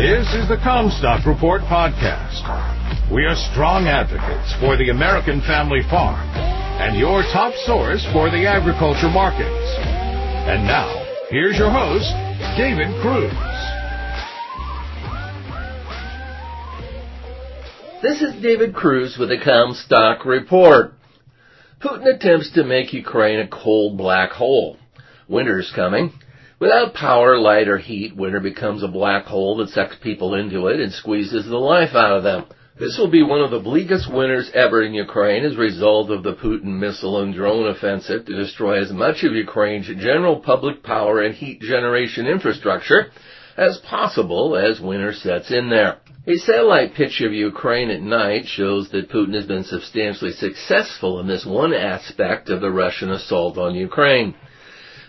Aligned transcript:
This 0.00 0.32
is 0.32 0.48
the 0.48 0.56
Commstock 0.56 1.26
Report 1.26 1.60
podcast. 1.68 2.40
We 3.12 3.26
are 3.26 3.36
strong 3.52 3.84
advocates 3.84 4.54
for 4.58 4.78
the 4.78 4.88
American 4.88 5.42
family 5.42 5.82
farm 5.90 6.26
and 6.80 6.98
your 6.98 7.20
top 7.34 7.52
source 7.66 8.02
for 8.10 8.30
the 8.30 8.46
agriculture 8.48 9.10
markets. 9.10 9.76
And 10.48 10.64
now, 10.64 10.88
here's 11.28 11.58
your 11.58 11.70
host, 11.70 12.08
David 12.56 12.88
Cruz. 13.04 13.30
This 18.00 18.22
is 18.22 18.42
David 18.42 18.74
Cruz 18.74 19.18
with 19.20 19.28
the 19.28 19.36
Commstock 19.36 20.24
Report. 20.24 20.94
Putin 21.78 22.16
attempts 22.16 22.50
to 22.54 22.64
make 22.64 22.94
Ukraine 22.94 23.40
a 23.40 23.48
cold 23.48 23.98
black 23.98 24.30
hole. 24.30 24.78
Winter's 25.28 25.70
coming. 25.76 26.14
Without 26.60 26.92
power, 26.92 27.38
light, 27.38 27.68
or 27.68 27.78
heat, 27.78 28.14
winter 28.14 28.38
becomes 28.38 28.82
a 28.82 28.88
black 28.88 29.24
hole 29.24 29.56
that 29.56 29.70
sucks 29.70 29.96
people 29.96 30.34
into 30.34 30.66
it 30.66 30.78
and 30.78 30.92
squeezes 30.92 31.46
the 31.46 31.56
life 31.56 31.94
out 31.94 32.18
of 32.18 32.22
them. 32.22 32.44
This 32.78 32.98
will 32.98 33.10
be 33.10 33.22
one 33.22 33.40
of 33.40 33.50
the 33.50 33.60
bleakest 33.60 34.12
winters 34.12 34.50
ever 34.52 34.82
in 34.82 34.92
Ukraine 34.92 35.46
as 35.46 35.54
a 35.54 35.58
result 35.58 36.10
of 36.10 36.22
the 36.22 36.34
Putin 36.34 36.78
missile 36.78 37.22
and 37.22 37.34
drone 37.34 37.66
offensive 37.66 38.26
to 38.26 38.36
destroy 38.36 38.78
as 38.78 38.92
much 38.92 39.24
of 39.24 39.32
Ukraine's 39.32 39.86
general 39.86 40.40
public 40.40 40.82
power 40.82 41.22
and 41.22 41.34
heat 41.34 41.62
generation 41.62 42.26
infrastructure 42.26 43.10
as 43.56 43.78
possible 43.78 44.54
as 44.54 44.80
winter 44.80 45.14
sets 45.14 45.50
in 45.50 45.70
there. 45.70 45.96
A 46.26 46.36
satellite 46.36 46.92
picture 46.92 47.26
of 47.26 47.32
Ukraine 47.32 47.88
at 47.88 48.02
night 48.02 48.46
shows 48.46 48.90
that 48.90 49.08
Putin 49.08 49.34
has 49.34 49.46
been 49.46 49.64
substantially 49.64 50.32
successful 50.32 51.20
in 51.20 51.26
this 51.26 51.46
one 51.46 51.72
aspect 51.72 52.50
of 52.50 52.60
the 52.60 52.70
Russian 52.70 53.10
assault 53.10 53.56
on 53.56 53.74
Ukraine. 53.74 54.34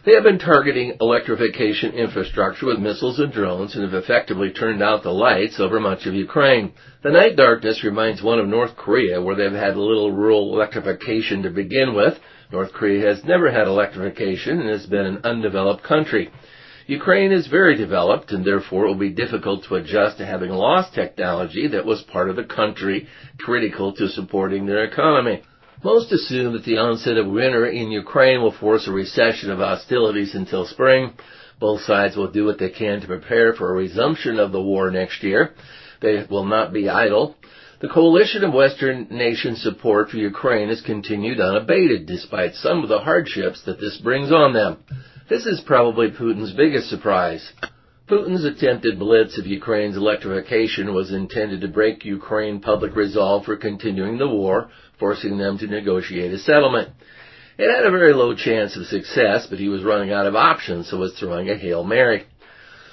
They 0.03 0.15
have 0.15 0.23
been 0.23 0.39
targeting 0.39 0.97
electrification 0.99 1.91
infrastructure 1.91 2.65
with 2.65 2.79
missiles 2.79 3.19
and 3.19 3.31
drones 3.31 3.75
and 3.75 3.83
have 3.83 3.93
effectively 3.93 4.49
turned 4.49 4.81
out 4.81 5.03
the 5.03 5.13
lights 5.13 5.59
over 5.59 5.79
much 5.79 6.07
of 6.07 6.15
Ukraine. 6.15 6.73
The 7.03 7.11
night 7.11 7.35
darkness 7.35 7.83
reminds 7.83 8.23
one 8.23 8.39
of 8.39 8.47
North 8.47 8.75
Korea, 8.75 9.21
where 9.21 9.35
they've 9.35 9.51
had 9.51 9.77
little 9.77 10.11
rural 10.11 10.55
electrification 10.55 11.43
to 11.43 11.51
begin 11.51 11.93
with. 11.93 12.19
North 12.51 12.73
Korea 12.73 13.05
has 13.09 13.23
never 13.25 13.51
had 13.51 13.67
electrification 13.67 14.59
and 14.59 14.69
has 14.69 14.87
been 14.87 15.05
an 15.05 15.21
undeveloped 15.23 15.83
country. 15.83 16.31
Ukraine 16.87 17.31
is 17.31 17.45
very 17.45 17.77
developed 17.77 18.31
and 18.31 18.43
therefore 18.43 18.85
it 18.85 18.87
will 18.87 18.95
be 18.95 19.09
difficult 19.11 19.65
to 19.65 19.75
adjust 19.75 20.17
to 20.17 20.25
having 20.25 20.49
lost 20.49 20.95
technology 20.95 21.67
that 21.67 21.85
was 21.85 22.01
part 22.01 22.31
of 22.31 22.35
the 22.35 22.43
country 22.43 23.07
critical 23.37 23.93
to 23.93 24.09
supporting 24.09 24.65
their 24.65 24.83
economy. 24.83 25.43
Most 25.83 26.11
assume 26.11 26.53
that 26.53 26.63
the 26.63 26.77
onset 26.77 27.17
of 27.17 27.25
winter 27.25 27.65
in 27.65 27.89
Ukraine 27.89 28.41
will 28.41 28.51
force 28.51 28.87
a 28.87 28.91
recession 28.91 29.49
of 29.49 29.57
hostilities 29.57 30.35
until 30.35 30.67
spring. 30.67 31.13
Both 31.59 31.81
sides 31.81 32.15
will 32.15 32.31
do 32.31 32.45
what 32.45 32.59
they 32.59 32.69
can 32.69 33.01
to 33.01 33.07
prepare 33.07 33.53
for 33.53 33.71
a 33.71 33.77
resumption 33.77 34.39
of 34.39 34.51
the 34.51 34.61
war 34.61 34.91
next 34.91 35.23
year. 35.23 35.55
They 35.99 36.23
will 36.29 36.45
not 36.45 36.71
be 36.71 36.87
idle. 36.87 37.35
The 37.79 37.87
coalition 37.87 38.43
of 38.43 38.53
Western 38.53 39.07
nations' 39.09 39.63
support 39.63 40.11
for 40.11 40.17
Ukraine 40.17 40.69
has 40.69 40.81
continued 40.81 41.39
unabated 41.39 42.05
despite 42.05 42.53
some 42.53 42.83
of 42.83 42.89
the 42.89 42.99
hardships 42.99 43.63
that 43.65 43.79
this 43.79 43.97
brings 44.03 44.31
on 44.31 44.53
them. 44.53 44.77
This 45.29 45.47
is 45.47 45.61
probably 45.61 46.11
Putin's 46.11 46.53
biggest 46.53 46.89
surprise. 46.89 47.51
Putin's 48.11 48.43
attempted 48.43 48.99
blitz 48.99 49.37
of 49.39 49.47
Ukraine's 49.47 49.95
electrification 49.95 50.93
was 50.93 51.13
intended 51.13 51.61
to 51.61 51.69
break 51.69 52.03
Ukraine 52.03 52.59
public 52.59 52.93
resolve 52.93 53.45
for 53.45 53.55
continuing 53.55 54.17
the 54.17 54.27
war, 54.27 54.69
forcing 54.99 55.37
them 55.37 55.57
to 55.59 55.67
negotiate 55.67 56.33
a 56.33 56.37
settlement. 56.37 56.89
It 57.57 57.73
had 57.73 57.85
a 57.85 57.89
very 57.89 58.11
low 58.13 58.35
chance 58.35 58.75
of 58.75 58.87
success, 58.87 59.47
but 59.49 59.59
he 59.59 59.69
was 59.69 59.85
running 59.85 60.11
out 60.11 60.25
of 60.25 60.35
options, 60.35 60.89
so 60.89 60.97
was 60.97 61.17
throwing 61.17 61.49
a 61.49 61.55
Hail 61.55 61.85
Mary. 61.85 62.25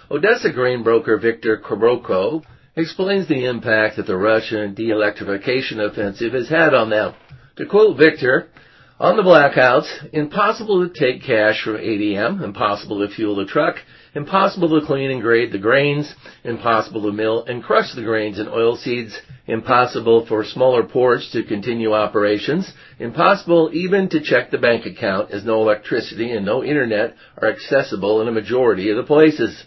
Odessa 0.09 0.53
grain 0.53 0.85
broker 0.85 1.19
Viktor 1.19 1.59
Kobroko 1.59 2.45
explains 2.77 3.27
the 3.27 3.45
impact 3.45 3.97
that 3.97 4.07
the 4.07 4.17
Russian 4.17 4.75
de-electrification 4.75 5.81
offensive 5.81 6.33
has 6.33 6.49
had 6.49 6.75
on 6.75 6.91
them. 6.91 7.15
To 7.57 7.67
quote 7.67 7.99
Victor, 7.99 8.51
on 9.01 9.17
the 9.17 9.23
blackouts, 9.23 10.13
impossible 10.13 10.89
to 10.89 10.93
take 10.93 11.23
cash 11.23 11.63
from 11.63 11.75
ATM, 11.75 12.43
impossible 12.43 13.07
to 13.07 13.15
fuel 13.15 13.37
the 13.37 13.45
truck, 13.45 13.77
impossible 14.15 14.81
to 14.81 14.85
clean 14.87 15.13
and 15.13 15.23
grade 15.23 15.53
the 15.53 15.59
grains, 15.59 16.13
impossible 16.43 17.03
to 17.03 17.13
mill 17.13 17.45
and 17.45 17.63
crush 17.63 17.95
the 17.95 18.03
grains 18.03 18.41
and 18.41 18.49
oilseeds, 18.49 19.17
impossible 19.47 20.27
for 20.27 20.45
smaller 20.45 20.83
ports 20.83 21.31
to 21.31 21.45
continue 21.45 21.93
operations, 21.93 22.73
impossible 22.99 23.71
even 23.73 24.09
to 24.09 24.21
check 24.21 24.51
the 24.51 24.59
bank 24.59 24.85
account 24.85 25.31
as 25.31 25.45
no 25.45 25.63
electricity 25.63 26.33
and 26.33 26.45
no 26.45 26.65
internet 26.65 27.15
are 27.41 27.49
accessible 27.49 28.21
in 28.21 28.27
a 28.27 28.33
majority 28.33 28.91
of 28.91 28.97
the 28.97 29.05
places. 29.05 29.63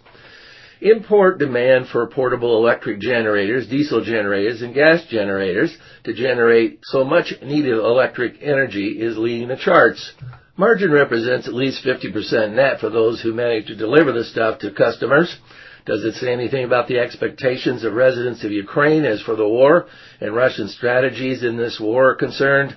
Import 0.82 1.38
demand 1.38 1.90
for 1.90 2.08
portable 2.08 2.58
electric 2.58 3.00
generators, 3.00 3.68
diesel 3.68 4.04
generators, 4.04 4.64
and 4.64 4.74
gas 4.74 5.06
generators 5.06 5.78
to 6.06 6.14
generate 6.14 6.80
so 6.82 7.04
much 7.04 7.36
needed 7.44 7.74
electric 7.74 8.42
energy 8.42 9.00
is 9.00 9.16
leading 9.16 9.50
the 9.50 9.58
charts. 9.58 10.14
Margin 10.58 10.92
represents 10.92 11.48
at 11.48 11.54
least 11.54 11.86
50% 11.86 12.56
net 12.56 12.80
for 12.80 12.90
those 12.90 13.22
who 13.22 13.32
manage 13.32 13.68
to 13.68 13.76
deliver 13.76 14.12
the 14.12 14.24
stuff 14.24 14.58
to 14.60 14.72
customers. 14.72 15.38
Does 15.86 16.04
it 16.04 16.16
say 16.16 16.34
anything 16.34 16.66
about 16.66 16.88
the 16.88 16.98
expectations 16.98 17.84
of 17.84 17.94
residents 17.94 18.44
of 18.44 18.52
Ukraine 18.52 19.06
as 19.06 19.22
for 19.22 19.36
the 19.36 19.48
war 19.48 19.86
and 20.20 20.36
Russian 20.36 20.68
strategies 20.68 21.44
in 21.44 21.58
this 21.58 21.80
war 21.80 22.10
are 22.10 22.16
concerned? 22.16 22.76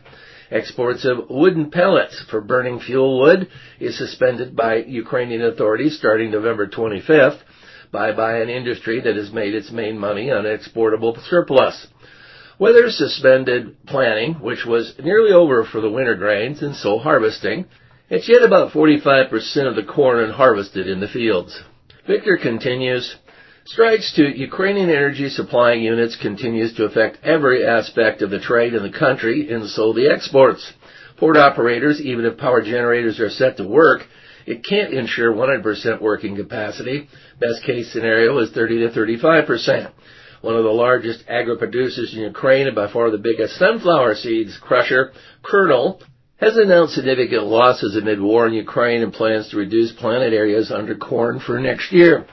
Exports 0.50 1.06
of 1.06 1.30
wooden 1.30 1.70
pellets 1.70 2.22
for 2.30 2.42
burning 2.42 2.80
fuel 2.80 3.18
wood 3.18 3.48
is 3.80 3.96
suspended 3.96 4.54
by 4.54 4.76
Ukrainian 4.76 5.42
authorities 5.42 5.96
starting 5.96 6.30
November 6.30 6.66
25th 6.66 7.40
by, 7.94 8.10
by 8.12 8.38
an 8.38 8.50
industry 8.50 9.00
that 9.00 9.14
has 9.16 9.32
made 9.32 9.54
its 9.54 9.70
main 9.70 9.96
money 9.96 10.28
on 10.30 10.44
exportable 10.44 11.16
surplus. 11.30 11.86
Weather 12.58 12.90
suspended 12.90 13.76
planting, 13.86 14.34
which 14.34 14.66
was 14.66 14.94
nearly 15.02 15.32
over 15.32 15.64
for 15.64 15.80
the 15.80 15.90
winter 15.90 16.16
grains 16.16 16.60
and 16.60 16.74
so 16.74 16.98
harvesting. 16.98 17.66
It's 18.10 18.28
yet 18.28 18.42
about 18.42 18.72
45% 18.72 19.30
of 19.68 19.76
the 19.76 19.84
corn 19.84 20.28
harvested 20.30 20.88
in 20.88 20.98
the 20.98 21.08
fields. 21.08 21.62
Victor 22.06 22.36
continues, 22.36 23.16
strikes 23.64 24.12
to 24.16 24.38
Ukrainian 24.38 24.90
energy 24.90 25.28
supplying 25.28 25.82
units 25.82 26.16
continues 26.16 26.74
to 26.74 26.84
affect 26.84 27.24
every 27.24 27.64
aspect 27.64 28.22
of 28.22 28.30
the 28.30 28.40
trade 28.40 28.74
in 28.74 28.82
the 28.82 28.98
country 28.98 29.52
and 29.52 29.68
so 29.68 29.92
the 29.92 30.10
exports. 30.12 30.72
Port 31.16 31.36
operators, 31.36 32.00
even 32.00 32.24
if 32.24 32.38
power 32.38 32.60
generators 32.60 33.20
are 33.20 33.30
set 33.30 33.56
to 33.58 33.68
work, 33.68 34.02
it 34.46 34.64
can't 34.64 34.92
ensure 34.92 35.32
100% 35.32 36.00
working 36.00 36.36
capacity. 36.36 37.08
Best 37.40 37.64
case 37.64 37.92
scenario 37.92 38.38
is 38.38 38.50
30 38.50 38.78
to 38.80 38.88
35% 38.90 39.92
one 40.44 40.56
of 40.56 40.64
the 40.64 40.70
largest 40.70 41.24
agri-producers 41.26 42.12
in 42.14 42.20
Ukraine 42.20 42.66
and 42.66 42.76
by 42.76 42.92
far 42.92 43.10
the 43.10 43.16
biggest 43.16 43.56
sunflower 43.56 44.14
seeds 44.16 44.58
crusher, 44.60 45.12
Kernel, 45.42 46.02
has 46.36 46.56
announced 46.56 46.94
significant 46.94 47.44
losses 47.44 47.96
amid 47.96 48.20
war 48.20 48.46
in 48.46 48.52
Ukraine 48.52 49.02
and 49.02 49.12
plans 49.12 49.48
to 49.48 49.56
reduce 49.56 49.92
planted 49.92 50.34
areas 50.34 50.70
under 50.70 50.94
corn 50.96 51.40
for 51.40 51.58
next 51.58 51.90
year. 51.92 52.26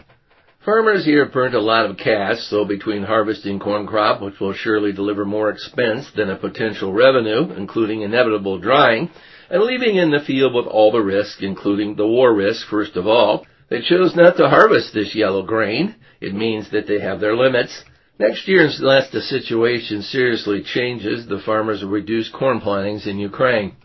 Farmers 0.65 1.05
here 1.05 1.23
have 1.23 1.33
burnt 1.33 1.55
a 1.55 1.61
lot 1.61 1.89
of 1.89 1.97
cash, 1.97 2.39
so 2.41 2.65
between 2.65 3.03
harvesting 3.03 3.59
corn 3.59 3.87
crop, 3.87 4.21
which 4.21 4.39
will 4.39 4.53
surely 4.53 4.91
deliver 4.91 5.23
more 5.23 5.49
expense 5.49 6.05
than 6.15 6.29
a 6.29 6.35
potential 6.35 6.91
revenue, 6.91 7.51
including 7.53 8.01
inevitable 8.01 8.59
drying, 8.59 9.09
and 9.51 9.61
leaving 9.61 9.97
in 9.97 10.09
the 10.09 10.21
field 10.25 10.55
with 10.55 10.65
all 10.65 10.91
the 10.91 11.01
risk, 11.01 11.43
including 11.43 11.95
the 11.95 12.07
war 12.07 12.33
risk, 12.33 12.67
first 12.67 12.95
of 12.95 13.05
all, 13.05 13.45
they 13.69 13.81
chose 13.81 14.15
not 14.15 14.37
to 14.37 14.49
harvest 14.49 14.93
this 14.93 15.13
yellow 15.13 15.43
grain. 15.43 15.95
It 16.19 16.33
means 16.33 16.71
that 16.71 16.87
they 16.87 16.99
have 16.99 17.19
their 17.19 17.35
limits, 17.35 17.83
Next 18.21 18.47
year, 18.47 18.67
unless 18.67 19.09
the 19.09 19.21
situation 19.21 20.03
seriously 20.03 20.61
changes, 20.61 21.25
the 21.25 21.39
farmers 21.43 21.81
will 21.81 21.89
reduce 21.89 22.29
corn 22.29 22.61
plantings 22.61 23.07
in 23.07 23.17
Ukraine. 23.17 23.75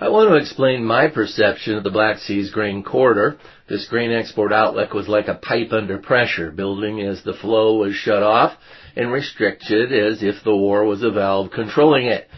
I 0.00 0.08
want 0.08 0.28
to 0.28 0.34
explain 0.34 0.84
my 0.84 1.06
perception 1.06 1.76
of 1.76 1.84
the 1.84 1.92
Black 1.92 2.18
Sea's 2.18 2.50
grain 2.50 2.82
corridor. 2.82 3.38
This 3.68 3.86
grain 3.86 4.10
export 4.10 4.52
outlet 4.52 4.92
was 4.92 5.06
like 5.06 5.28
a 5.28 5.36
pipe 5.36 5.72
under 5.72 5.98
pressure, 5.98 6.50
building 6.50 7.00
as 7.00 7.22
the 7.22 7.34
flow 7.34 7.76
was 7.76 7.94
shut 7.94 8.24
off 8.24 8.54
and 8.96 9.12
restricted 9.12 9.92
as 9.92 10.20
if 10.20 10.42
the 10.42 10.56
war 10.56 10.84
was 10.84 11.04
a 11.04 11.12
valve 11.12 11.52
controlling 11.52 12.06
it. 12.06 12.28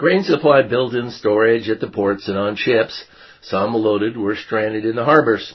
Grain 0.00 0.22
supply 0.22 0.62
built 0.62 0.94
in 0.94 1.10
storage 1.10 1.68
at 1.68 1.78
the 1.78 1.90
ports 1.90 2.26
and 2.26 2.38
on 2.38 2.56
ships. 2.56 3.04
Some 3.42 3.74
loaded 3.74 4.16
were 4.16 4.34
stranded 4.34 4.86
in 4.86 4.96
the 4.96 5.04
harbors. 5.04 5.52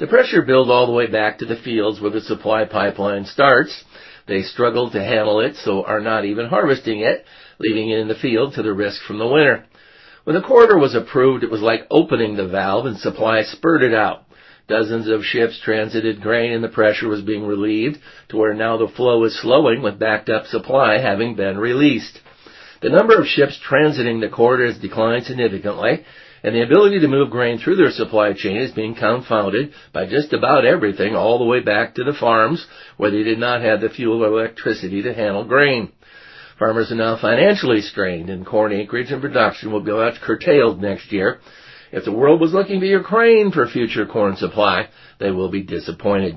The 0.00 0.08
pressure 0.08 0.42
built 0.42 0.68
all 0.68 0.86
the 0.86 0.92
way 0.92 1.06
back 1.06 1.38
to 1.38 1.44
the 1.44 1.54
fields 1.54 2.00
where 2.00 2.10
the 2.10 2.20
supply 2.20 2.64
pipeline 2.64 3.24
starts. 3.24 3.84
They 4.26 4.42
struggle 4.42 4.90
to 4.90 5.00
handle 5.00 5.38
it, 5.38 5.54
so 5.54 5.84
are 5.84 6.00
not 6.00 6.24
even 6.24 6.46
harvesting 6.46 7.02
it, 7.02 7.24
leaving 7.60 7.88
it 7.88 8.00
in 8.00 8.08
the 8.08 8.16
field 8.16 8.54
to 8.54 8.64
the 8.64 8.72
risk 8.72 9.00
from 9.04 9.18
the 9.18 9.28
winter. 9.28 9.64
When 10.24 10.34
the 10.34 10.42
corridor 10.42 10.76
was 10.76 10.96
approved, 10.96 11.44
it 11.44 11.50
was 11.52 11.62
like 11.62 11.86
opening 11.88 12.34
the 12.34 12.48
valve 12.48 12.86
and 12.86 12.98
supply 12.98 13.44
spurted 13.44 13.94
out. 13.94 14.24
Dozens 14.66 15.06
of 15.06 15.24
ships 15.24 15.60
transited 15.62 16.20
grain 16.20 16.50
and 16.50 16.64
the 16.64 16.68
pressure 16.68 17.06
was 17.06 17.22
being 17.22 17.46
relieved 17.46 17.98
to 18.30 18.38
where 18.38 18.54
now 18.54 18.76
the 18.76 18.88
flow 18.88 19.22
is 19.22 19.40
slowing 19.40 19.82
with 19.82 20.00
backed 20.00 20.28
up 20.28 20.46
supply 20.46 20.98
having 20.98 21.36
been 21.36 21.58
released. 21.58 22.18
The 22.84 22.90
number 22.90 23.18
of 23.18 23.26
ships 23.26 23.58
transiting 23.66 24.20
the 24.20 24.28
corridor 24.28 24.66
has 24.66 24.76
declined 24.76 25.24
significantly 25.24 26.04
and 26.42 26.54
the 26.54 26.62
ability 26.62 27.00
to 27.00 27.08
move 27.08 27.30
grain 27.30 27.56
through 27.56 27.76
their 27.76 27.90
supply 27.90 28.34
chain 28.34 28.58
is 28.58 28.72
being 28.72 28.94
confounded 28.94 29.72
by 29.94 30.04
just 30.04 30.34
about 30.34 30.66
everything 30.66 31.16
all 31.16 31.38
the 31.38 31.46
way 31.46 31.60
back 31.60 31.94
to 31.94 32.04
the 32.04 32.12
farms 32.12 32.66
where 32.98 33.10
they 33.10 33.22
did 33.22 33.38
not 33.38 33.62
have 33.62 33.80
the 33.80 33.88
fuel 33.88 34.22
or 34.22 34.28
electricity 34.38 35.00
to 35.00 35.14
handle 35.14 35.44
grain. 35.46 35.92
Farmers 36.58 36.92
are 36.92 36.96
now 36.96 37.16
financially 37.16 37.80
strained 37.80 38.28
and 38.28 38.44
corn 38.44 38.70
acreage 38.70 39.10
and 39.10 39.22
production 39.22 39.72
will 39.72 39.80
be 39.80 39.90
much 39.90 40.20
curtailed 40.20 40.82
next 40.82 41.10
year. 41.10 41.40
If 41.90 42.04
the 42.04 42.12
world 42.12 42.38
was 42.38 42.52
looking 42.52 42.80
to 42.80 42.86
Ukraine 42.86 43.50
for 43.50 43.66
future 43.66 44.04
corn 44.04 44.36
supply, 44.36 44.88
they 45.18 45.30
will 45.30 45.48
be 45.48 45.62
disappointed. 45.62 46.36